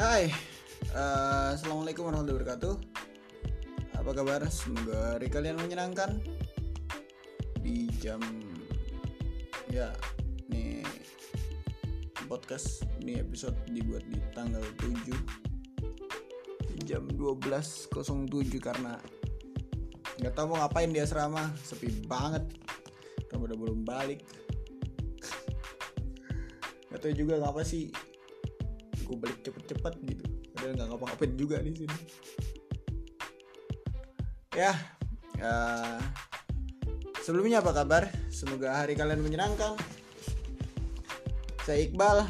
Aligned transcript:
Hai, 0.00 0.32
uh, 0.96 1.52
assalamualaikum 1.52 2.08
warahmatullahi 2.08 2.40
wabarakatuh. 2.40 2.74
Apa 4.00 4.16
kabar? 4.16 4.40
Semoga 4.48 5.12
hari 5.12 5.28
kalian 5.28 5.60
menyenangkan. 5.60 6.24
Di 7.60 7.84
jam 8.00 8.16
ya 9.68 9.92
nih 10.48 10.80
podcast 12.24 12.88
ini 13.04 13.20
episode 13.20 13.60
dibuat 13.68 14.00
di 14.08 14.16
tanggal 14.32 14.64
7 14.80 15.12
jam 16.88 17.04
12.07 17.12 17.92
karena 18.56 18.96
nggak 20.16 20.32
tahu 20.32 20.56
mau 20.56 20.64
ngapain 20.64 20.96
di 20.96 21.04
asrama. 21.04 21.52
Sepi 21.60 22.08
banget. 22.08 22.48
Udah 23.36 23.52
belum 23.52 23.84
balik. 23.84 24.24
Nggak 26.88 27.00
tahu 27.04 27.12
juga 27.12 27.36
ngapa 27.36 27.68
sih 27.68 27.92
gue 29.10 29.18
balik 29.18 29.42
cepet-cepet 29.42 29.94
gitu. 30.06 30.24
Padahal 30.54 30.72
nggak 30.78 30.88
ngapa-ngapain 30.94 31.32
juga 31.34 31.58
di 31.58 31.72
sini. 31.74 31.98
Ya 34.54 34.70
uh, 35.42 35.98
sebelumnya 37.26 37.58
apa 37.58 37.74
kabar? 37.74 38.06
Semoga 38.30 38.78
hari 38.78 38.94
kalian 38.94 39.18
menyenangkan. 39.18 39.74
Saya 41.66 41.90
Iqbal. 41.90 42.22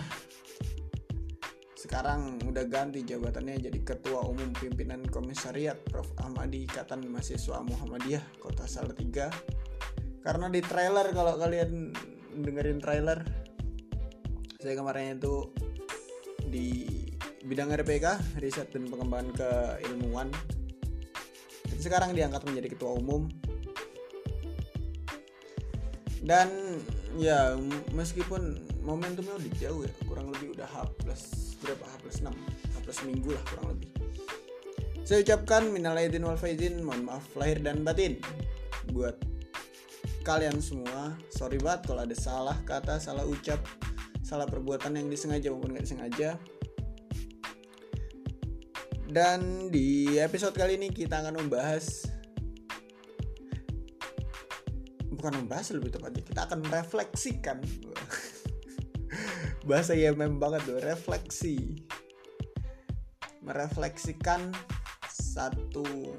Sekarang 1.76 2.40
udah 2.48 2.64
ganti 2.68 3.04
jabatannya 3.04 3.60
jadi 3.66 3.78
ketua 3.84 4.24
umum 4.24 4.52
pimpinan 4.56 5.04
komisariat 5.08 5.76
Prof. 5.88 6.08
Ahmadi 6.20 6.64
Ikatan 6.64 7.04
Mahasiswa 7.08 7.60
Muhammadiyah 7.60 8.24
Kota 8.40 8.64
Salatiga. 8.64 9.28
Karena 10.20 10.52
di 10.52 10.60
trailer 10.60 11.12
kalau 11.12 11.36
kalian 11.40 11.92
dengerin 12.40 12.78
trailer 12.78 13.24
saya 14.60 14.76
kemarin 14.76 15.16
itu 15.16 15.48
di 16.50 16.84
bidang 17.46 17.72
RPK 17.72 18.36
riset 18.42 18.68
dan 18.74 18.90
pengembangan 18.90 19.30
keilmuan. 19.32 20.28
Sekarang 21.80 22.12
diangkat 22.12 22.44
menjadi 22.44 22.76
ketua 22.76 22.98
umum. 22.98 23.30
Dan 26.20 26.76
ya 27.16 27.56
meskipun 27.96 28.60
momentumnya 28.84 29.40
udah 29.40 29.52
jauh 29.56 29.80
ya 29.88 29.92
kurang 30.04 30.28
lebih 30.36 30.52
udah 30.52 30.68
H 30.68 30.76
plus 31.00 31.56
berapa? 31.64 31.80
H 31.80 31.94
plus 32.04 32.18
6 32.20 32.28
H 32.28 32.76
plus 32.84 32.98
minggu 33.08 33.30
lah 33.32 33.44
kurang 33.48 33.66
lebih. 33.72 33.88
Saya 35.08 35.24
ucapkan 35.24 35.72
minal 35.72 35.96
aidin 35.96 36.22
wal 36.22 36.36
faizin 36.36 36.84
mohon 36.84 37.08
maaf 37.08 37.24
lahir 37.34 37.58
dan 37.64 37.82
batin 37.82 38.20
buat 38.92 39.16
kalian 40.22 40.60
semua. 40.60 41.16
Sorry 41.32 41.56
banget 41.56 41.88
kalau 41.88 42.04
ada 42.04 42.16
salah 42.16 42.56
kata 42.68 43.00
salah 43.00 43.24
ucap 43.24 43.58
salah 44.30 44.46
perbuatan 44.46 44.94
yang 44.94 45.10
disengaja 45.10 45.50
maupun 45.50 45.74
nggak 45.74 45.90
disengaja. 45.90 46.38
Dan 49.10 49.66
di 49.74 50.14
episode 50.22 50.54
kali 50.54 50.78
ini 50.78 50.94
kita 50.94 51.18
akan 51.18 51.34
membahas 51.34 52.06
bukan 55.10 55.34
membahas 55.34 55.74
lebih 55.74 55.98
tepatnya 55.98 56.22
kita 56.22 56.46
akan 56.46 56.62
merefleksikan. 56.62 57.58
Bahasa 59.68 59.98
IMM 59.98 60.38
banget 60.38 60.62
tuh 60.62 60.78
refleksi. 60.78 61.82
Merefleksikan 63.42 64.54
satu 65.10 66.14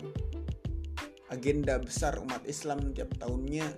agenda 1.32 1.80
besar 1.80 2.20
umat 2.20 2.44
Islam 2.44 2.92
tiap 2.92 3.16
tahunnya 3.16 3.72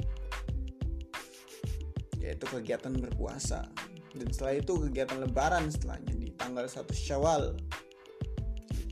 yaitu 2.18 2.50
kegiatan 2.50 2.98
berpuasa 2.98 3.70
dan 4.14 4.28
setelah 4.30 4.54
itu 4.62 4.74
kegiatan 4.90 5.18
lebaran 5.26 5.70
setelahnya 5.74 6.14
di 6.14 6.30
tanggal 6.38 6.70
1 6.70 6.86
Syawal 6.94 7.58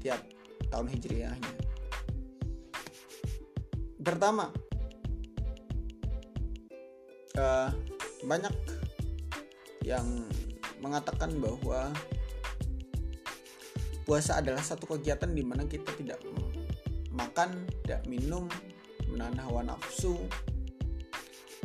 tiap 0.02 0.22
tahun 0.74 0.88
hijriahnya. 0.90 1.54
Pertama, 4.02 4.50
uh, 7.38 7.70
banyak 8.26 8.56
yang 9.86 10.26
mengatakan 10.82 11.38
bahwa 11.38 11.94
puasa 14.10 14.42
adalah 14.42 14.66
satu 14.66 14.98
kegiatan 14.98 15.30
di 15.30 15.46
mana 15.46 15.70
kita 15.70 15.94
tidak 16.02 16.18
makan, 17.14 17.70
tidak 17.86 18.02
minum, 18.10 18.50
menahan 19.06 19.38
hawa 19.46 19.62
nafsu, 19.62 20.18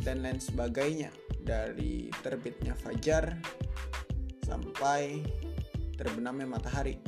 dan 0.05 0.21
lain 0.21 0.37
sebagainya 0.37 1.09
dari 1.47 2.11
terbitnya 2.19 2.75
fajar 2.75 3.39
sampai 4.43 5.23
terbenamnya 5.95 6.43
matahari 6.43 6.99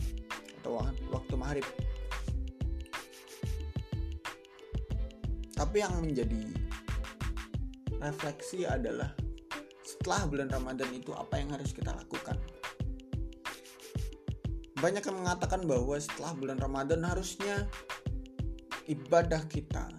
atau 0.63 0.79
waktu 1.11 1.35
maghrib. 1.35 1.67
Tapi 5.59 5.83
yang 5.83 5.99
menjadi 5.99 6.39
refleksi 7.99 8.63
adalah 8.63 9.11
setelah 9.83 10.23
bulan 10.31 10.47
Ramadan 10.47 10.87
itu 10.95 11.11
apa 11.11 11.35
yang 11.35 11.51
harus 11.51 11.75
kita 11.75 11.91
lakukan. 11.91 12.39
Banyak 14.79 15.03
yang 15.03 15.17
mengatakan 15.19 15.67
bahwa 15.67 15.99
setelah 15.99 16.31
bulan 16.39 16.63
Ramadan 16.63 17.03
harusnya 17.03 17.67
ibadah 18.87 19.43
kita 19.51 19.91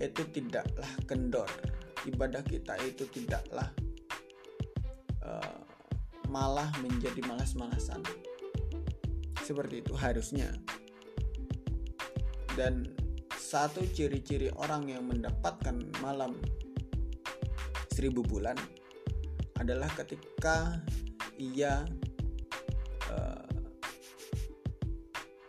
itu 0.00 0.24
tidaklah 0.32 0.88
kendor 1.04 1.69
ibadah 2.10 2.42
kita 2.42 2.74
itu 2.82 3.06
tidaklah 3.08 3.70
uh, 5.22 5.58
malah 6.26 6.70
menjadi 6.82 7.22
malas-malasan. 7.26 8.02
Seperti 9.42 9.82
itu 9.82 9.94
harusnya. 9.98 10.50
Dan 12.54 12.86
satu 13.34 13.82
ciri-ciri 13.82 14.50
orang 14.54 14.86
yang 14.86 15.10
mendapatkan 15.10 15.74
malam 15.98 16.38
seribu 17.90 18.22
bulan 18.22 18.54
adalah 19.58 19.90
ketika 19.92 20.78
ia 21.36 21.84
uh, 23.10 23.50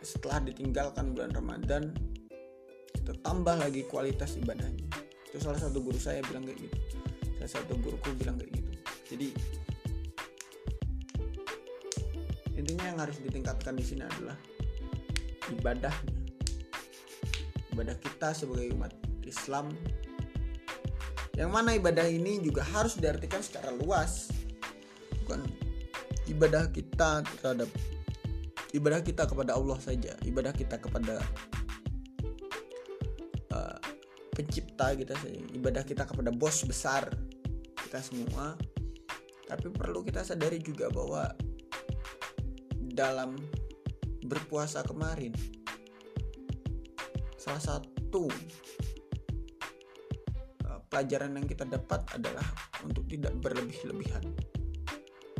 setelah 0.01 0.43
ditinggalkan 0.43 1.15
bulan 1.15 1.31
Ramadan 1.31 1.95
itu 2.91 3.13
tambah 3.23 3.55
lagi 3.55 3.87
kualitas 3.87 4.35
ibadahnya 4.35 4.90
itu 5.31 5.39
salah 5.39 5.55
satu 5.55 5.79
guru 5.79 5.95
saya 5.95 6.19
bilang 6.27 6.43
kayak 6.43 6.59
gitu. 6.59 6.77
Salah 7.39 7.63
satu 7.63 7.79
guruku 7.79 8.11
bilang 8.19 8.35
kayak 8.35 8.51
gitu. 8.51 8.71
Jadi 9.15 9.27
intinya 12.59 12.85
yang 12.91 12.99
harus 12.99 13.15
ditingkatkan 13.23 13.79
di 13.79 13.85
sini 13.87 14.03
adalah 14.03 14.35
ibadahnya. 15.55 16.19
Ibadah 17.71 17.95
kita 18.03 18.35
sebagai 18.35 18.75
umat 18.75 18.91
Islam 19.23 19.71
yang 21.39 21.47
mana 21.47 21.79
ibadah 21.79 22.03
ini 22.03 22.43
juga 22.43 22.67
harus 22.67 22.99
diartikan 22.99 23.39
secara 23.39 23.71
luas. 23.71 24.27
Bukan 25.23 25.47
ibadah 26.27 26.67
kita 26.75 27.23
terhadap 27.39 27.71
ibadah 28.75 28.99
kita 28.99 29.23
kepada 29.27 29.55
Allah 29.55 29.79
saja 29.79 30.15
ibadah 30.27 30.51
kita 30.55 30.79
kepada 30.79 31.23
pencipta 34.31 34.95
kita 34.95 35.13
sih. 35.21 35.43
Ibadah 35.55 35.83
kita 35.83 36.07
kepada 36.07 36.31
bos 36.31 36.63
besar 36.63 37.11
kita 37.87 37.99
semua. 37.99 38.55
Tapi 39.47 39.67
perlu 39.71 40.01
kita 40.01 40.23
sadari 40.23 40.63
juga 40.63 40.87
bahwa 40.87 41.27
dalam 42.91 43.35
berpuasa 44.23 44.83
kemarin 44.87 45.35
salah 47.35 47.59
satu 47.59 48.31
uh, 50.67 50.79
pelajaran 50.87 51.35
yang 51.35 51.47
kita 51.47 51.67
dapat 51.67 51.99
adalah 52.15 52.45
untuk 52.87 53.03
tidak 53.11 53.35
berlebih-lebihan. 53.43 54.23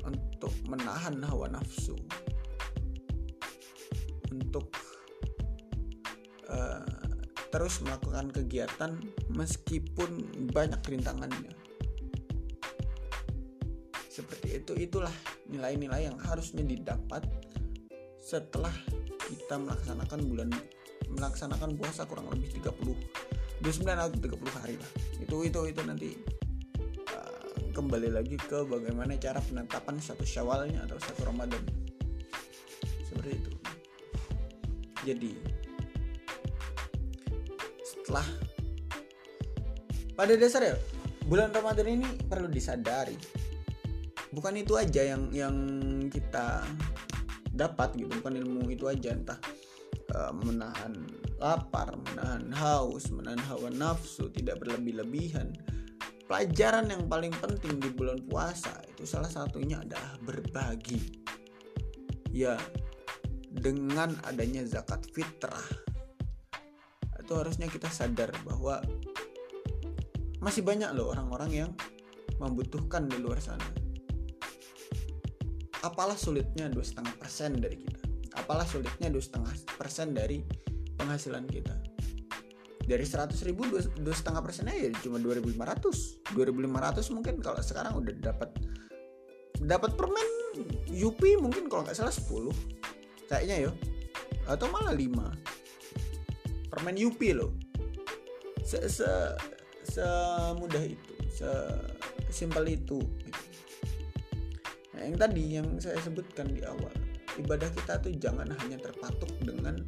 Untuk 0.02 0.52
menahan 0.66 1.22
hawa 1.30 1.46
nafsu 1.46 1.94
terus 7.52 7.84
melakukan 7.84 8.32
kegiatan 8.32 8.96
meskipun 9.28 10.24
banyak 10.56 10.80
rintangannya. 10.88 11.52
Seperti 14.08 14.60
itu 14.60 14.74
itulah 14.80 15.12
nilai-nilai 15.52 16.08
yang 16.08 16.18
harusnya 16.20 16.64
didapat 16.64 17.28
setelah 18.24 18.72
kita 19.28 19.60
melaksanakan 19.60 20.20
bulan 20.28 20.50
melaksanakan 21.12 21.76
puasa 21.76 22.08
kurang 22.08 22.32
lebih 22.32 22.56
30 22.64 22.96
29 23.62 23.86
atau 23.94 24.18
30 24.18 24.60
hari 24.64 24.76
lah. 24.80 24.90
Itu 25.22 25.46
itu 25.46 25.60
itu 25.70 25.82
nanti 25.86 26.10
uh, 27.14 27.72
kembali 27.76 28.10
lagi 28.10 28.40
ke 28.40 28.66
bagaimana 28.66 29.14
cara 29.22 29.38
penetapan 29.44 30.02
satu 30.02 30.26
Syawalnya 30.26 30.88
atau 30.88 30.98
satu 30.98 31.30
Ramadan. 31.30 31.62
Seperti 33.06 33.32
itu. 33.38 33.52
Jadi 35.06 35.61
setelah 38.12 38.28
pada 40.20 40.36
dasarnya 40.36 40.76
bulan 41.32 41.56
Ramadan 41.56 41.88
ini 41.96 42.08
perlu 42.28 42.52
disadari. 42.52 43.16
Bukan 44.36 44.60
itu 44.60 44.76
aja 44.76 45.16
yang 45.16 45.32
yang 45.32 45.56
kita 46.12 46.68
dapat 47.56 47.96
gitu 47.96 48.12
bukan 48.20 48.36
ilmu 48.36 48.68
itu 48.68 48.92
aja. 48.92 49.16
Entah 49.16 49.40
uh, 50.12 50.36
menahan 50.44 51.08
lapar 51.40 51.96
menahan 52.12 52.52
haus 52.52 53.08
menahan 53.16 53.40
hawa 53.48 53.72
nafsu 53.72 54.28
tidak 54.36 54.60
berlebih-lebihan. 54.60 55.56
Pelajaran 56.28 56.92
yang 56.92 57.08
paling 57.08 57.32
penting 57.40 57.80
di 57.80 57.96
bulan 57.96 58.20
puasa 58.28 58.76
itu 58.92 59.08
salah 59.08 59.32
satunya 59.32 59.80
adalah 59.80 60.20
berbagi. 60.20 61.00
Ya 62.28 62.60
dengan 63.56 64.20
adanya 64.28 64.68
zakat 64.68 65.08
fitrah 65.16 65.91
itu 67.32 67.40
harusnya 67.40 67.72
kita 67.72 67.88
sadar 67.88 68.28
bahwa 68.44 68.84
masih 70.44 70.68
banyak 70.68 70.92
loh 70.92 71.16
orang-orang 71.16 71.64
yang 71.64 71.72
membutuhkan 72.44 73.08
di 73.08 73.24
luar 73.24 73.40
sana. 73.40 73.64
Apalah 75.80 76.20
sulitnya 76.20 76.68
dua 76.68 76.84
setengah 76.84 77.16
persen 77.16 77.56
dari 77.56 77.80
kita? 77.80 78.04
Apalah 78.36 78.68
sulitnya 78.68 79.08
dua 79.08 79.24
setengah 79.24 79.56
persen 79.80 80.12
dari 80.12 80.44
penghasilan 81.00 81.48
kita? 81.48 81.72
Dari 82.84 83.08
100 83.08 83.32
ribu 83.48 83.64
dua 83.80 84.12
setengah 84.12 84.44
persennya 84.44 84.76
ya 84.76 84.92
cuma 85.00 85.16
2500 85.16 86.36
2500 86.36 87.16
mungkin 87.16 87.40
kalau 87.40 87.64
sekarang 87.64 87.96
udah 87.96 88.12
dapat 88.20 88.52
dapat 89.64 89.96
permen 89.96 90.28
Yupi 90.92 91.40
mungkin 91.40 91.72
kalau 91.72 91.88
nggak 91.88 91.96
salah 91.96 92.12
10 92.12 92.52
kayaknya 93.32 93.70
yo 93.70 93.72
atau 94.52 94.68
malah 94.68 94.92
5 94.92 95.51
permen 96.72 96.96
Yupi 96.96 97.36
loh. 97.36 97.52
Se, 98.64 98.80
se 98.88 99.10
semudah 99.84 100.84
itu 100.88 101.14
se 101.28 101.50
simpel 102.32 102.72
itu. 102.72 103.04
Nah, 104.96 105.04
yang 105.04 105.18
tadi 105.20 105.44
yang 105.60 105.68
saya 105.84 106.00
sebutkan 106.00 106.48
di 106.48 106.64
awal 106.64 106.94
ibadah 107.36 107.68
kita 107.76 108.00
tuh 108.00 108.16
jangan 108.16 108.48
hanya 108.64 108.80
terpatuk 108.80 109.32
dengan 109.44 109.84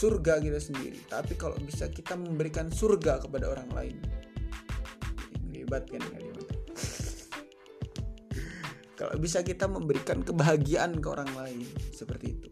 surga 0.00 0.40
kita 0.40 0.56
sendiri 0.56 0.96
tapi 1.12 1.36
kalau 1.36 1.60
bisa 1.60 1.84
kita 1.92 2.16
memberikan 2.16 2.72
surga 2.72 3.20
kepada 3.20 3.52
orang 3.52 3.68
lain. 3.76 3.96
Kan 5.70 6.02
kalimat 6.02 6.50
kalau 8.98 9.14
bisa 9.22 9.38
kita 9.46 9.70
memberikan 9.70 10.18
kebahagiaan 10.26 10.98
ke 10.98 11.06
orang 11.06 11.30
lain 11.38 11.62
seperti 11.94 12.34
itu 12.34 12.48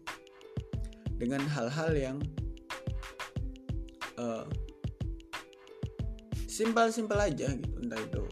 dengan 1.19 1.43
hal-hal 1.51 1.91
yang 1.93 2.17
uh, 4.15 4.47
simpel-simpel 6.47 7.19
aja 7.19 7.51
gitu. 7.51 7.75
Entah 7.83 7.99
itu 7.99 8.23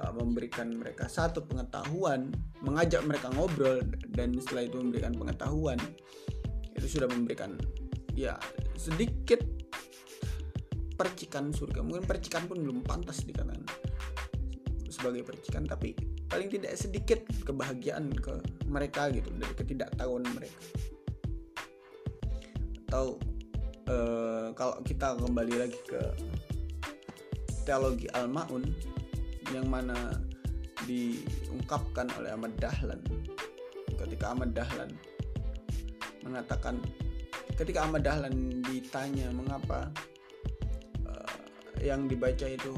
uh, 0.00 0.12
memberikan 0.16 0.72
mereka 0.72 1.06
satu 1.06 1.44
pengetahuan 1.44 2.32
mengajak 2.64 3.04
mereka 3.04 3.28
ngobrol 3.36 3.84
dan 4.16 4.32
setelah 4.40 4.64
itu 4.64 4.76
memberikan 4.80 5.12
pengetahuan 5.12 5.78
itu 6.72 6.98
sudah 6.98 7.06
memberikan 7.12 7.60
ya 8.16 8.40
sedikit 8.80 9.44
percikan 10.96 11.52
surga. 11.52 11.84
Mungkin 11.84 12.08
percikan 12.08 12.48
pun 12.48 12.56
belum 12.64 12.80
pantas 12.88 13.20
dikatakan 13.28 13.64
sebagai 14.92 15.24
percikan 15.24 15.64
tapi 15.64 15.96
paling 16.28 16.52
tidak 16.52 16.76
sedikit 16.76 17.20
kebahagiaan 17.44 18.12
ke 18.12 18.40
mereka 18.68 19.08
gitu 19.08 19.32
dari 19.36 19.52
ketidaktahuan 19.56 20.24
mereka 20.36 20.60
atau 22.92 23.16
uh, 23.88 24.52
kalau 24.52 24.76
kita 24.84 25.16
kembali 25.16 25.64
lagi 25.64 25.80
ke 25.88 26.12
teologi 27.64 28.04
al-maun 28.12 28.68
yang 29.48 29.64
mana 29.64 29.96
diungkapkan 30.84 32.12
oleh 32.20 32.36
Ahmad 32.36 32.52
Dahlan. 32.60 33.00
Ketika 33.96 34.36
Ahmad 34.36 34.52
Dahlan 34.52 34.92
mengatakan 36.20 36.84
ketika 37.56 37.88
Ahmad 37.88 38.04
Dahlan 38.04 38.60
ditanya 38.60 39.32
mengapa 39.32 39.88
uh, 41.08 41.40
yang 41.80 42.12
dibaca 42.12 42.44
itu 42.44 42.76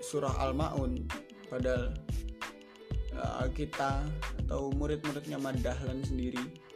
surah 0.00 0.40
Al-Maun 0.40 1.04
padahal 1.52 1.92
uh, 3.12 3.44
kita 3.52 4.08
atau 4.48 4.72
murid-muridnya 4.72 5.36
Ahmad 5.36 5.60
Dahlan 5.60 6.00
sendiri 6.00 6.69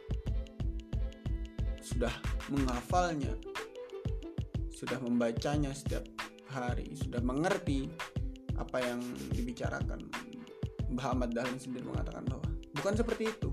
sudah 1.85 2.11
menghafalnya 2.49 3.37
sudah 4.73 4.97
membacanya 5.05 5.69
setiap 5.71 6.01
hari 6.49 6.97
sudah 6.97 7.21
mengerti 7.21 7.87
apa 8.57 8.79
yang 8.81 8.99
dibicarakan. 9.35 10.07
Mbah 10.89 11.11
Ahmad 11.11 11.35
Dahlan 11.35 11.59
sendiri 11.59 11.83
mengatakan 11.85 12.23
bahwa 12.25 12.47
bukan 12.73 12.93
seperti 12.95 13.23
itu. 13.29 13.49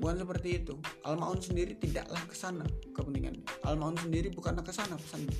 Bukan 0.00 0.16
seperti 0.16 0.48
itu. 0.64 0.74
Al-Maun 1.04 1.36
sendiri 1.36 1.76
tidaklah 1.76 2.24
ke 2.24 2.32
sana 2.32 2.64
kepentingannya. 2.96 3.44
Al-Maun 3.68 4.00
sendiri 4.00 4.32
bukanlah 4.32 4.64
ke 4.64 4.72
sana 4.72 4.96
pesannya. 4.96 5.36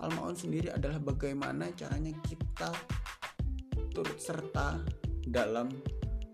Al-Maun 0.00 0.32
sendiri 0.32 0.72
adalah 0.72 0.96
bagaimana 0.96 1.68
caranya 1.76 2.16
kita 2.24 2.72
turut 3.92 4.16
serta 4.16 4.80
dalam 5.28 5.68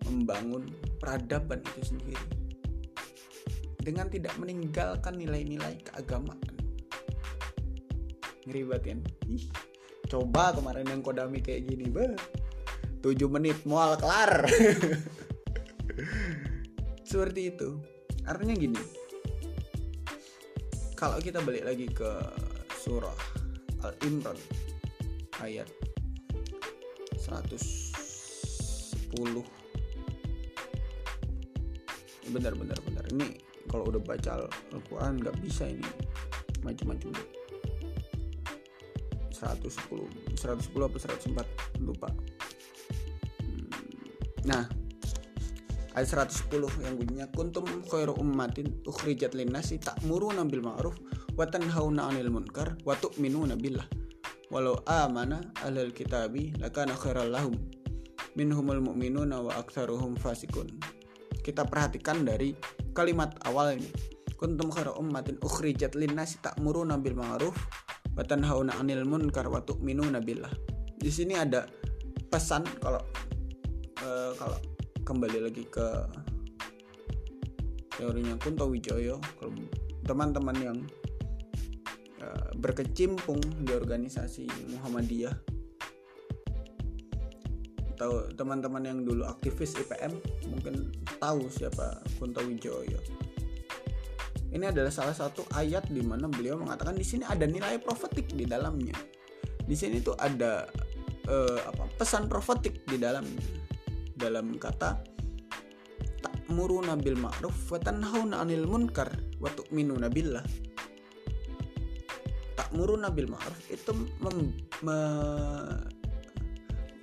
membangun 0.07 0.71
peradaban 1.03 1.59
itu 1.75 1.91
sendiri 1.91 2.46
dengan 3.87 4.11
tidak 4.11 4.35
meninggalkan 4.43 5.15
nilai-nilai 5.15 5.79
keagamaan. 5.87 6.43
Ngeri 8.43 8.63
banget 8.67 8.83
kan 8.83 8.99
Ih, 9.31 9.47
coba 10.11 10.51
kemarin 10.59 10.91
yang 10.91 11.07
kodami 11.07 11.39
kayak 11.39 11.71
gini 11.71 11.87
bah 11.87 12.19
7 13.07 13.15
menit 13.31 13.63
mual 13.63 13.95
kelar. 13.95 14.51
Seperti 17.11 17.55
itu. 17.55 17.79
Artinya 18.27 18.59
gini. 18.59 18.83
Kalau 20.99 21.23
kita 21.23 21.39
balik 21.47 21.63
lagi 21.63 21.87
ke 21.87 22.11
surah 22.83 23.15
Al 23.87 23.95
Imran 24.03 24.35
ayat 25.39 25.71
110 27.23 27.95
benar 32.27 32.59
benar 32.59 32.79
benar 32.83 33.05
ini 33.15 33.39
kalau 33.67 33.89
udah 33.91 34.03
baca 34.03 34.47
Al-Quran 34.73 35.23
nggak 35.23 35.37
bisa 35.43 35.71
ini 35.71 35.87
macam-macam 36.63 37.13
110 39.31 40.35
110 40.35 40.89
apa 40.89 40.97
104 40.97 41.85
lupa. 41.85 42.09
Hmm, 43.43 43.69
nah 44.49 44.65
ayat 45.93 46.09
110 46.33 46.51
yang 46.83 46.95
bunyinya 46.97 47.27
kuntum 47.37 47.69
khairu 47.87 48.17
ummatin 48.17 48.81
ukhrijat 48.89 49.37
linnasi 49.37 49.77
ta'muruna 49.79 50.49
bil 50.49 50.65
ma'ruf 50.65 50.97
wa 51.37 51.45
tanhauna 51.45 52.09
'anil 52.09 52.33
munkar 52.33 52.81
wa 52.89 52.97
tu'minuna 52.97 53.55
billah. 53.61 53.87
Walau 54.49 54.81
amana 54.87 55.43
ahlul 55.61 55.93
kitabi 55.93 56.55
lakana 56.57 56.97
khairal 56.97 57.29
lahum 57.29 57.59
minhumul 58.39 58.79
mu'minuna 58.79 59.43
wa 59.43 59.53
aktsaruhum 59.59 60.15
fasikun 60.17 60.71
kita 61.47 61.63
perhatikan 61.63 62.27
dari 62.27 62.59
kalimat 62.97 63.37
awal 63.45 63.77
ini 63.77 63.93
kuntum 64.41 64.73
khairu 64.73 64.97
ummatin 64.97 65.37
ukhrijat 65.45 65.93
linnasi 65.93 66.41
ta'muruna 66.41 66.97
bil 66.97 67.13
ma'ruf 67.13 67.53
wa 68.17 68.25
tanhauna 68.25 68.73
'anil 68.81 69.05
munkar 69.05 69.45
wa 69.53 69.61
tu'minuna 69.61 70.25
billah. 70.25 70.53
Di 70.97 71.13
sini 71.13 71.37
ada 71.37 71.69
pesan 72.33 72.65
kalau 72.81 73.01
uh, 74.01 74.33
kalau 74.41 74.59
kembali 75.05 75.39
lagi 75.45 75.65
ke 75.69 75.87
teorinya 77.97 78.37
Kunto 78.41 78.69
Wijoyo 78.69 79.21
kalau 79.41 79.57
teman-teman 80.05 80.57
yang 80.57 80.79
uh, 82.21 82.49
berkecimpung 82.57 83.41
di 83.65 83.73
organisasi 83.73 84.49
Muhammadiyah 84.73 85.56
atau 87.97 88.29
teman-teman 88.37 88.85
yang 88.85 88.99
dulu 89.01 89.25
aktivis 89.25 89.73
IPM 89.81 90.21
mungkin 90.53 90.93
tahu 91.17 91.49
siapa 91.49 92.05
Kunto 92.21 92.45
Wijoyo 92.45 93.01
ini 94.57 94.65
adalah 94.73 94.89
salah 94.89 95.13
satu 95.13 95.45
ayat 95.53 95.91
di 95.93 96.01
mana 96.01 96.31
beliau 96.33 96.57
mengatakan 96.57 96.95
di 96.95 97.05
sini 97.05 97.27
ada 97.29 97.45
nilai 97.45 97.77
profetik 97.77 98.33
di 98.33 98.49
dalamnya. 98.49 98.97
Di 99.67 99.77
sini 99.77 100.01
tuh 100.01 100.17
ada 100.17 100.65
uh, 101.27 101.61
apa 101.61 101.85
pesan 102.01 102.25
profetik 102.25 102.87
di 102.89 102.97
dalamnya. 102.97 103.43
Dalam 104.17 104.57
kata 104.57 104.97
ta'muruna 106.25 106.97
bil 106.97 107.21
ma'ruf 107.21 107.69
wa 107.69 107.79
tanhauna 107.83 108.41
'anil 108.41 108.65
munkar 108.65 109.13
wa 109.43 109.51
tu'minuna 109.53 110.09
billah. 110.09 110.47
Ta'muruna 112.57 113.13
bil 113.13 113.29
ma'ruf 113.29 113.61
itu 113.69 113.93
mem, 114.25 114.57
me, 114.87 114.97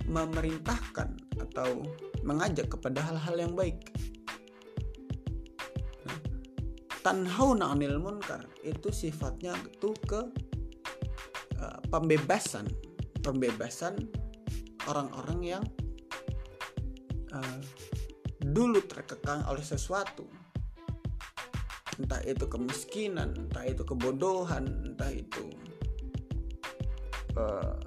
memerintahkan 0.08 1.16
atau 1.40 1.84
mengajak 2.24 2.72
kepada 2.72 3.00
hal-hal 3.04 3.36
yang 3.48 3.52
baik. 3.56 3.78
Nah, 6.04 6.18
tanhauna 7.04 7.72
'anil 7.72 8.00
munkar 8.00 8.44
itu 8.64 8.88
sifatnya 8.92 9.56
itu 9.64 9.92
ke 10.04 10.20
uh, 11.60 11.78
pembebasan, 11.88 12.68
pembebasan 13.20 13.96
orang-orang 14.88 15.40
yang 15.40 15.64
uh, 17.32 17.60
dulu 18.44 18.84
terkekang 18.84 19.40
oleh 19.48 19.64
sesuatu 19.64 20.28
entah 21.98 22.20
itu 22.26 22.44
kemiskinan 22.50 23.32
entah 23.38 23.64
itu 23.64 23.86
kebodohan 23.86 24.66
entah 24.82 25.10
itu 25.14 25.46
uh, 27.38 27.78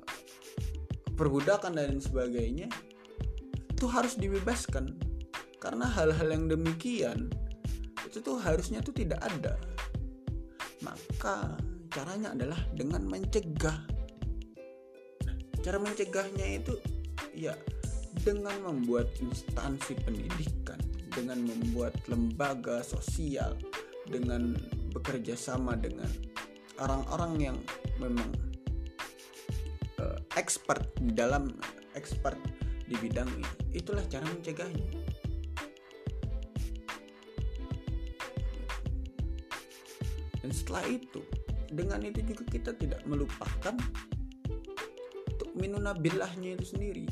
perbudakan 1.18 1.76
dan 1.76 1.98
sebagainya 1.98 2.70
itu 3.74 3.86
harus 3.90 4.16
dibebaskan. 4.16 4.94
Karena 5.58 5.90
hal-hal 5.90 6.30
yang 6.30 6.46
demikian 6.46 7.34
itu 8.06 8.22
tuh 8.22 8.38
harusnya 8.38 8.80
tuh 8.86 8.94
tidak 8.94 9.20
ada. 9.26 9.58
Maka 10.86 11.58
caranya 11.90 12.38
adalah 12.38 12.62
dengan 12.78 13.04
mencegah. 13.10 13.82
Cara 15.66 15.82
mencegahnya 15.82 16.62
itu 16.62 16.78
ya 17.34 17.58
dengan 18.22 18.56
membuat 18.64 19.10
instansi 19.20 19.98
pendidikan 20.06 20.78
dengan 21.12 21.42
membuat 21.44 21.98
lembaga 22.06 22.86
sosial 22.86 23.58
dengan 24.06 24.54
bekerja 24.94 25.34
sama 25.34 25.74
dengan 25.74 26.08
orang-orang 26.78 27.34
yang 27.52 27.58
memang 27.98 28.30
expert 30.38 30.86
di 31.02 31.12
dalam 31.18 31.50
expert 31.98 32.38
di 32.86 32.94
bidang 32.96 33.26
ini. 33.26 33.50
Itulah 33.74 34.06
cara 34.06 34.24
mencegahnya. 34.30 34.86
Dan 40.40 40.52
setelah 40.54 40.86
itu 40.88 41.20
dengan 41.68 42.00
itu 42.06 42.24
juga 42.24 42.44
kita 42.48 42.72
tidak 42.80 43.04
melupakan 43.04 43.76
untuk 45.28 45.50
minunabillahnya 45.58 46.56
itu 46.56 46.78
sendiri. 46.78 47.04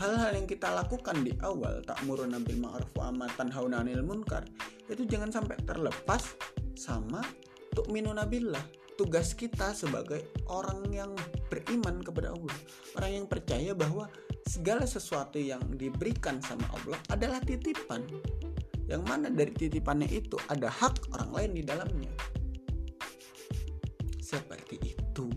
Hal-hal 0.00 0.32
yang 0.32 0.48
kita 0.48 0.72
lakukan 0.72 1.20
di 1.20 1.36
awal 1.44 1.84
tak 1.84 2.00
muruna 2.08 2.40
bil 2.40 2.56
ma'ruf 2.56 2.88
wa 2.96 3.12
amatan 3.12 3.52
haunanil 3.52 4.00
munkar 4.00 4.48
itu 4.88 5.04
jangan 5.04 5.28
sampai 5.28 5.60
terlepas 5.68 6.32
sama 6.72 7.20
untuk 7.68 7.92
minunabillah 7.92 8.79
tugas 9.00 9.32
kita 9.32 9.72
sebagai 9.72 10.28
orang 10.52 10.84
yang 10.92 11.16
beriman 11.48 12.04
kepada 12.04 12.36
Allah. 12.36 12.52
Orang 13.00 13.10
yang 13.16 13.24
percaya 13.24 13.72
bahwa 13.72 14.12
segala 14.44 14.84
sesuatu 14.84 15.40
yang 15.40 15.64
diberikan 15.80 16.36
sama 16.44 16.68
Allah 16.76 17.00
adalah 17.08 17.40
titipan. 17.40 18.04
Yang 18.84 19.02
mana 19.08 19.32
dari 19.32 19.56
titipannya 19.56 20.04
itu 20.04 20.36
ada 20.52 20.68
hak 20.68 21.16
orang 21.16 21.32
lain 21.32 21.50
di 21.56 21.62
dalamnya. 21.64 22.12
Seperti 24.20 24.76
itu. 24.84 25.32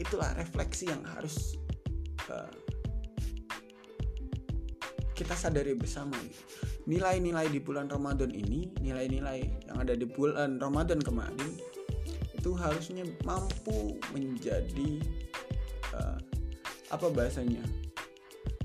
Itulah 0.00 0.32
refleksi 0.40 0.88
yang 0.88 1.04
harus 1.12 1.60
kita 5.12 5.36
sadari 5.36 5.76
bersama 5.76 6.16
nilai-nilai 6.88 7.48
di 7.52 7.60
bulan 7.60 7.90
Ramadan 7.90 8.32
ini 8.32 8.72
nilai-nilai 8.80 9.68
yang 9.68 9.78
ada 9.80 9.92
di 9.92 10.08
bulan 10.08 10.56
Ramadan 10.56 11.00
kemarin 11.00 11.52
itu 12.32 12.56
harusnya 12.56 13.04
mampu 13.28 14.00
menjadi 14.16 15.00
uh, 15.92 16.16
apa 16.88 17.06
bahasanya 17.12 17.60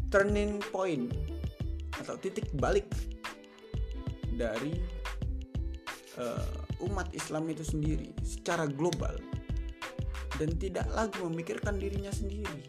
turning 0.07 0.63
point 0.71 1.11
atau 1.99 2.15
titik 2.15 2.47
balik 2.55 2.87
dari 4.35 4.79
uh, 6.15 6.55
umat 6.87 7.11
Islam 7.11 7.51
itu 7.51 7.67
sendiri 7.67 8.15
secara 8.23 8.67
global 8.67 9.15
dan 10.39 10.51
tidak 10.59 10.87
lagi 10.91 11.23
memikirkan 11.23 11.79
dirinya 11.79 12.11
sendiri. 12.11 12.67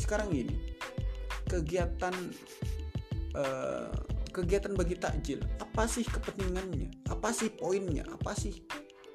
Sekarang 0.00 0.32
gini 0.32 0.56
kegiatan 1.48 2.12
uh, 3.36 3.90
kegiatan 4.32 4.72
bagi 4.76 4.94
takjil 4.94 5.42
apa 5.58 5.90
sih 5.90 6.06
kepentingannya? 6.06 7.10
Apa 7.10 7.30
sih 7.34 7.50
poinnya? 7.54 8.06
Apa 8.10 8.34
sih 8.34 8.66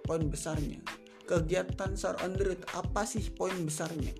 poin 0.03 0.27
besarnya? 0.27 0.79
Kegiatan 1.23 1.95
sar 1.95 2.19
on 2.23 2.35
apa 2.75 3.01
sih 3.07 3.23
poin 3.31 3.55
besarnya? 3.63 4.11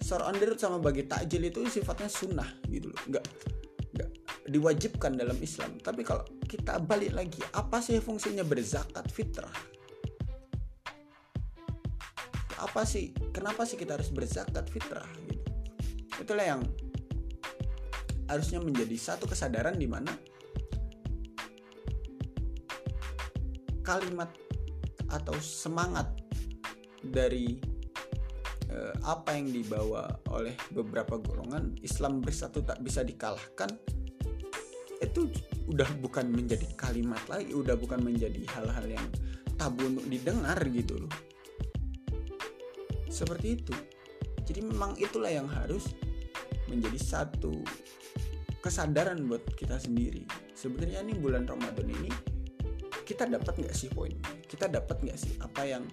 Sar 0.00 0.24
on 0.24 0.36
sama 0.56 0.80
bagi 0.80 1.04
takjil 1.08 1.48
itu 1.48 1.64
sifatnya 1.68 2.08
sunnah 2.08 2.48
gitu 2.68 2.92
loh. 2.92 3.00
Nggak 3.08 3.24
nggak 3.96 4.10
diwajibkan 4.48 5.16
dalam 5.16 5.36
Islam. 5.40 5.80
Tapi 5.80 6.04
kalau 6.04 6.24
kita 6.44 6.80
balik 6.80 7.16
lagi 7.16 7.40
apa 7.56 7.80
sih 7.80 8.00
fungsinya 8.00 8.44
berzakat 8.44 9.08
fitrah? 9.12 9.56
Apa 12.60 12.88
sih 12.88 13.12
kenapa 13.32 13.68
sih 13.68 13.76
kita 13.76 14.00
harus 14.00 14.08
berzakat 14.08 14.68
fitrah 14.72 15.08
gitu? 15.28 15.44
Itulah 16.20 16.44
yang 16.44 16.62
harusnya 18.28 18.60
menjadi 18.60 18.96
satu 18.96 19.28
kesadaran 19.28 19.76
di 19.76 19.88
mana 19.88 20.12
kalimat 23.84 24.32
atau 25.12 25.36
semangat 25.38 26.08
dari 27.04 27.60
eh, 28.72 28.94
apa 29.04 29.36
yang 29.36 29.52
dibawa 29.52 30.08
oleh 30.32 30.56
beberapa 30.72 31.20
golongan 31.20 31.76
Islam 31.84 32.24
bersatu 32.24 32.64
tak 32.64 32.80
bisa 32.80 33.04
dikalahkan 33.04 33.68
itu 35.04 35.28
udah 35.68 35.88
bukan 36.00 36.32
menjadi 36.32 36.64
kalimat 36.80 37.20
lagi 37.28 37.52
udah 37.52 37.76
bukan 37.76 38.00
menjadi 38.00 38.40
hal-hal 38.56 38.88
yang 38.88 39.06
tabu 39.54 39.86
untuk 39.86 40.06
didengar 40.10 40.58
gitu 40.68 40.98
loh. 40.98 41.12
Seperti 43.08 43.46
itu. 43.62 43.74
Jadi 44.44 44.60
memang 44.60 44.98
itulah 45.00 45.30
yang 45.30 45.48
harus 45.48 45.94
menjadi 46.68 46.98
satu 46.98 47.54
kesadaran 48.64 49.20
buat 49.28 49.44
kita 49.60 49.76
sendiri. 49.76 50.24
Sebenarnya 50.56 51.04
nih 51.04 51.20
bulan 51.20 51.44
Ramadan 51.44 51.84
ini 51.84 52.08
kita 53.04 53.28
dapat 53.28 53.60
nggak 53.60 53.76
sih 53.76 53.92
poin? 53.92 54.16
Kita 54.48 54.72
dapat 54.72 55.04
nggak 55.04 55.18
sih 55.20 55.36
apa 55.44 55.68
yang 55.68 55.84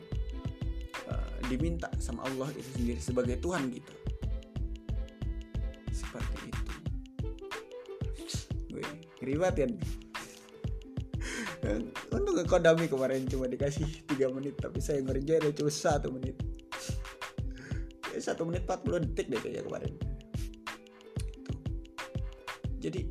uh, 1.11 1.35
diminta 1.51 1.91
sama 1.99 2.23
Allah 2.31 2.47
itu 2.55 2.71
sendiri 2.79 2.99
sebagai 3.03 3.43
Tuhan 3.43 3.67
kita 3.75 3.91
seperti 5.91 6.47
itu. 6.47 6.71
Gue 8.71 8.87
ribet 9.19 9.55
ya. 9.59 9.67
Untuk 12.15 12.39
kodami 12.47 12.87
kemarin 12.87 13.27
cuma 13.27 13.51
dikasih 13.51 13.83
tiga 14.07 14.31
menit 14.31 14.55
tapi 14.55 14.79
saya 14.79 15.03
ngerjain 15.03 15.51
cuma 15.51 15.67
satu 15.67 16.07
menit. 16.07 16.39
Satu 18.15 18.47
menit 18.47 18.63
40 18.63 19.11
detik 19.11 19.27
deh 19.27 19.39
kayaknya 19.43 19.67
kemarin 19.67 20.10
jadi 22.81 23.05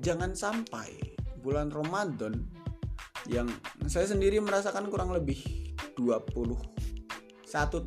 jangan 0.00 0.32
sampai 0.32 0.88
bulan 1.44 1.68
Ramadan 1.68 2.40
yang 3.28 3.46
saya 3.86 4.08
sendiri 4.08 4.40
merasakan 4.40 4.88
kurang 4.88 5.12
lebih 5.12 5.38
21 6.00 6.56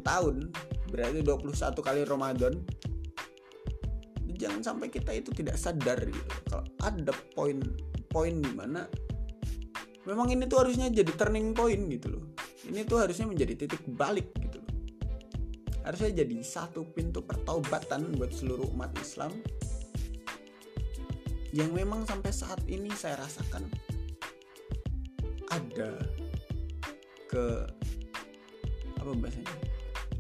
tahun 0.06 0.36
berarti 0.94 1.20
21 1.25 1.74
kali 1.82 2.01
Ramadan 2.06 2.54
jangan 4.36 4.62
sampai 4.62 4.92
kita 4.92 5.15
itu 5.15 5.32
tidak 5.32 5.58
sadar 5.58 5.98
gitu. 6.06 6.32
Kalau 6.51 6.68
ada 6.84 7.15
poin-poin 7.34 8.36
di 8.36 8.51
mana 8.54 8.86
memang 10.06 10.27
ini 10.30 10.46
tuh 10.46 10.68
harusnya 10.68 10.92
jadi 10.92 11.10
turning 11.15 11.56
point 11.56 11.82
gitu 11.89 12.20
loh. 12.20 12.24
Ini 12.68 12.84
tuh 12.86 13.00
harusnya 13.01 13.25
menjadi 13.25 13.65
titik 13.65 13.88
balik 13.89 14.30
gitu 14.38 14.56
harusnya 15.86 16.25
jadi 16.25 16.42
satu 16.42 16.82
pintu 16.98 17.22
pertaubatan 17.22 18.18
buat 18.18 18.34
seluruh 18.34 18.74
umat 18.74 18.89
Islam 18.98 19.30
yang 21.56 21.72
memang 21.72 22.04
sampai 22.04 22.36
saat 22.36 22.60
ini 22.68 22.92
saya 22.92 23.16
rasakan 23.16 23.64
ada 25.56 26.04
ke 27.32 27.64
apa 29.00 29.12
bahasanya? 29.16 29.56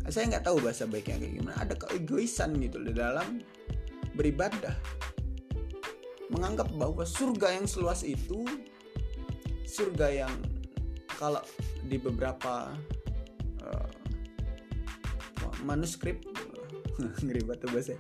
Saya 0.07 0.31
nggak 0.31 0.45
tahu 0.47 0.63
bahasa 0.63 0.87
baiknya 0.87 1.19
kayak 1.19 1.33
gimana. 1.35 1.57
Ada 1.59 1.75
keegoisan 1.75 2.55
gitu 2.63 2.79
di 2.79 2.95
dalam 2.95 3.43
beribadah. 4.15 4.79
Menganggap 6.31 6.71
bahwa 6.71 7.03
surga 7.03 7.59
yang 7.59 7.67
seluas 7.67 8.07
itu 8.07 8.47
surga 9.67 10.07
yang 10.23 10.33
kalau 11.19 11.43
di 11.83 11.99
beberapa 11.99 12.71
manuskrip 15.65 16.21
ngeri 17.23 17.41
banget 17.43 17.67
bahasa. 17.71 17.93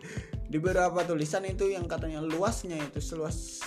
Di 0.47 0.57
beberapa 0.57 0.99
tulisan 1.03 1.43
itu 1.47 1.71
yang 1.71 1.85
katanya 1.85 2.23
luasnya 2.23 2.79
itu 2.79 2.99
seluas 3.03 3.61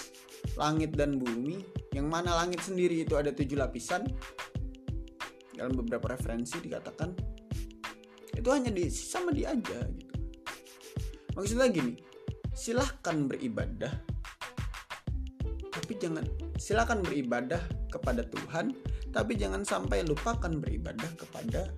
langit 0.54 0.94
dan 0.94 1.18
bumi 1.18 1.60
yang 1.92 2.06
mana 2.06 2.34
langit 2.38 2.62
sendiri 2.62 3.02
itu 3.02 3.14
ada 3.18 3.34
tujuh 3.34 3.58
lapisan. 3.58 4.06
Dalam 5.58 5.74
beberapa 5.74 6.14
referensi 6.14 6.62
dikatakan 6.62 7.10
itu 8.38 8.48
hanya 8.54 8.70
di 8.70 8.86
sama 8.86 9.34
dia 9.34 9.50
aja 9.50 9.82
gitu. 9.90 10.14
Maksudnya 11.34 11.66
gini 11.70 11.98
silahkan 12.54 13.26
beribadah 13.30 13.90
tapi 15.70 15.94
jangan 15.94 16.26
silahkan 16.58 16.98
beribadah 17.02 17.62
kepada 17.90 18.26
Tuhan 18.26 18.74
tapi 19.14 19.38
jangan 19.38 19.62
sampai 19.62 20.02
lupakan 20.02 20.50
beribadah 20.58 21.10
kepada 21.14 21.70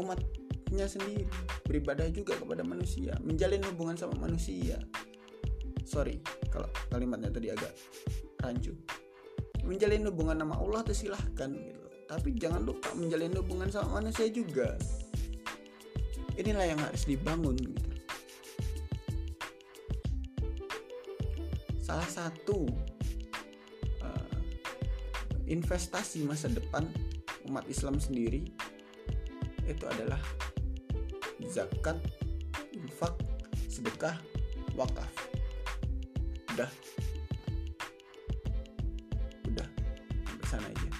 umat 0.00 0.20
umatnya 0.74 0.90
sendiri 0.90 1.22
beribadah 1.70 2.10
juga 2.10 2.34
kepada 2.34 2.66
manusia 2.66 3.14
menjalin 3.22 3.62
hubungan 3.70 3.94
sama 3.94 4.18
manusia. 4.18 4.74
Sorry 5.86 6.18
kalau 6.50 6.66
kalimatnya 6.90 7.30
tadi 7.30 7.54
agak 7.54 7.70
rancu. 8.42 8.74
Menjalin 9.62 10.02
hubungan 10.10 10.42
sama 10.42 10.58
Allah 10.58 10.82
itu 10.82 11.06
silahkan 11.06 11.54
gitu. 11.54 11.86
Tapi 12.10 12.34
jangan 12.34 12.66
lupa 12.66 12.90
menjalin 12.98 13.38
hubungan 13.38 13.70
sama 13.70 14.02
manusia 14.02 14.26
juga. 14.34 14.74
Inilah 16.34 16.66
yang 16.66 16.80
harus 16.82 17.06
dibangun 17.06 17.54
gitu. 17.54 17.90
Salah 21.78 22.10
satu 22.10 22.66
uh, 24.02 24.38
investasi 25.46 26.26
masa 26.26 26.50
depan 26.50 26.90
umat 27.46 27.62
Islam 27.70 28.02
sendiri 28.02 28.50
itu 29.70 29.84
adalah 29.86 30.18
zakat, 31.54 31.94
infak, 32.74 33.14
sedekah, 33.70 34.18
wakaf. 34.74 35.10
Udah. 36.50 36.70
Udah. 39.46 39.68
Sampai 40.26 40.46
sana 40.50 40.66
aja. 40.66 40.90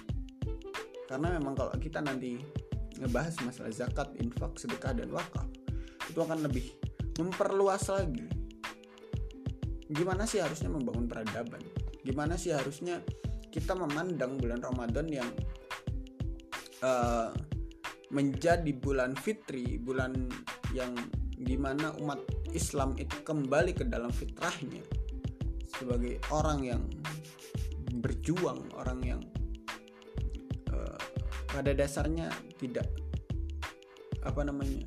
Karena 1.11 1.29
memang 1.35 1.59
kalau 1.59 1.75
kita 1.83 1.99
nanti 1.99 2.39
ngebahas 3.03 3.35
masalah 3.43 3.75
zakat, 3.75 4.15
infak, 4.23 4.55
sedekah 4.55 4.95
dan 4.95 5.11
wakaf, 5.11 5.51
itu 6.07 6.23
akan 6.23 6.47
lebih 6.47 6.71
memperluas 7.19 7.91
lagi. 7.91 8.31
Gimana 9.91 10.23
sih 10.23 10.39
harusnya 10.39 10.71
membangun 10.71 11.11
peradaban? 11.11 11.63
Gimana 12.07 12.39
sih 12.39 12.55
harusnya 12.55 13.03
kita 13.51 13.75
memandang 13.75 14.39
bulan 14.39 14.63
Ramadan 14.63 15.07
yang 15.11 15.29
uh, 16.83 17.31
menjadi 18.15 18.71
bulan 18.79 19.19
fitri, 19.19 19.77
bulan 19.83 20.31
yang 20.71 20.95
di 21.35 21.59
mana 21.59 21.91
umat 21.99 22.23
Islam 22.55 22.95
itu 22.95 23.27
kembali 23.27 23.75
ke 23.75 23.85
dalam 23.91 24.15
fitrahnya 24.15 24.87
sebagai 25.67 26.23
orang 26.31 26.63
yang 26.63 26.83
berjuang, 27.99 28.71
orang 28.79 29.01
yang 29.03 29.21
uh, 30.71 30.99
pada 31.51 31.75
dasarnya 31.75 32.31
tidak 32.63 32.87
apa 34.23 34.41
namanya 34.47 34.87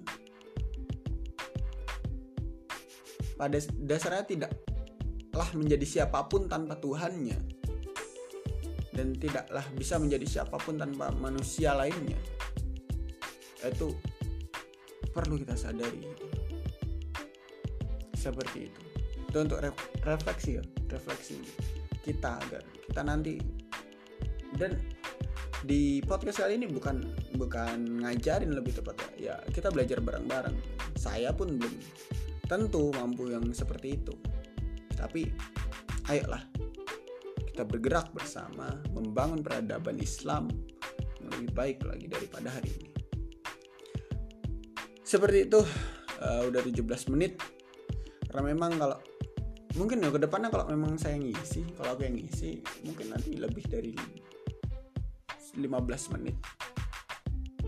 pada 3.38 3.60
dasarnya 3.86 4.26
tidaklah 4.26 5.50
menjadi 5.54 5.86
siapa 5.86 6.26
pun 6.26 6.50
tanpa 6.50 6.80
Tuhannya 6.80 7.38
dan 8.98 9.14
tidaklah 9.14 9.62
bisa 9.78 10.02
menjadi 10.02 10.26
siapa 10.26 10.58
pun 10.58 10.82
tanpa 10.82 11.14
manusia 11.14 11.78
lainnya 11.78 12.18
itu 13.72 13.94
perlu 15.12 15.42
kita 15.42 15.58
sadari 15.58 16.04
seperti 18.14 18.70
itu. 18.70 18.82
Itu 19.28 19.38
untuk 19.44 19.60
re 19.62 19.72
refleksi 20.06 20.62
ya 20.62 20.64
refleksi 20.90 21.42
kita 22.02 22.40
agar 22.40 22.64
kita 22.88 23.02
nanti 23.04 23.42
dan 24.56 24.80
di 25.66 26.00
podcast 26.06 26.46
kali 26.46 26.56
ini 26.56 26.70
bukan 26.70 27.04
bukan 27.36 28.06
ngajarin 28.06 28.54
lebih 28.54 28.78
tepat 28.78 28.96
ya, 29.20 29.36
ya 29.36 29.36
kita 29.52 29.74
belajar 29.74 30.00
bareng-bareng. 30.00 30.56
Saya 30.96 31.34
pun 31.34 31.58
belum 31.60 31.76
tentu 32.48 32.94
mampu 32.96 33.34
yang 33.34 33.52
seperti 33.52 34.00
itu. 34.00 34.16
Tapi 34.96 35.28
ayolah 36.10 36.42
kita 37.52 37.66
bergerak 37.68 38.14
bersama 38.14 38.70
membangun 38.94 39.42
peradaban 39.42 39.98
Islam 39.98 40.48
yang 41.22 41.30
lebih 41.36 41.52
baik 41.58 41.78
lagi 41.86 42.06
daripada 42.06 42.54
hari 42.54 42.70
ini 42.70 42.97
seperti 45.08 45.48
itu 45.48 45.64
uh, 46.20 46.42
udah 46.52 46.60
17 46.60 46.84
menit. 47.16 47.40
Karena 48.28 48.52
memang 48.52 48.76
kalau 48.76 49.00
mungkin 49.80 50.04
ya 50.04 50.12
ke 50.12 50.20
depannya 50.20 50.52
kalau 50.52 50.68
memang 50.68 51.00
saya 51.00 51.16
ngisi 51.16 51.64
kalau 51.80 51.96
aku 51.96 52.10
yang 52.10 52.20
ngisi 52.20 52.60
mungkin 52.84 53.16
nanti 53.16 53.40
lebih 53.40 53.64
dari 53.72 53.96
15 55.56 55.64
menit. 56.20 56.36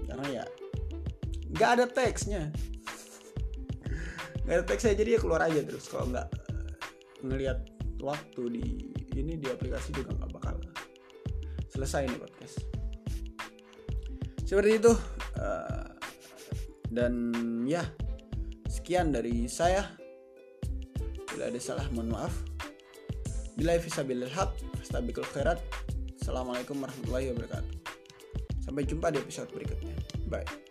Karena 0.03 0.25
ya 0.27 0.45
nggak 1.55 1.69
ada 1.79 1.85
teksnya. 1.87 2.51
Nggak 4.43 4.55
ada 4.59 4.65
teksnya 4.67 4.99
jadi 4.99 5.09
ya 5.15 5.19
keluar 5.23 5.41
aja 5.47 5.63
terus. 5.63 5.87
Kalau 5.87 6.11
nggak 6.11 6.27
uh, 6.27 6.71
ngelihat 7.23 7.63
waktu 8.03 8.43
di 8.51 8.67
ini 9.15 9.39
di 9.39 9.47
aplikasi 9.47 9.95
juga 9.95 10.11
nggak 10.11 10.31
bakal 10.35 10.59
selesai 11.71 12.03
nih 12.03 12.19
podcast. 12.19 12.67
Seperti 14.43 14.81
itu 14.81 14.91
uh, 15.39 15.78
dan 16.89 17.33
ya 17.65 17.85
sekian 18.69 19.13
dari 19.13 19.45
saya. 19.49 19.85
Bila 21.29 21.47
ada 21.47 21.59
salah 21.61 21.85
mohon 21.93 22.13
maaf. 22.13 22.33
Bila 23.53 23.77
fisabilil 23.77 24.31
haq 24.31 24.55
fastabikul 24.81 25.27
khairat 25.35 25.59
assalamualaikum 26.21 26.79
warahmatullahi 26.79 27.33
wabarakatuh. 27.33 27.73
Sampai 28.63 28.85
jumpa 28.85 29.13
di 29.13 29.17
episode 29.21 29.49
berikutnya. 29.53 29.95
Bye 30.29 30.68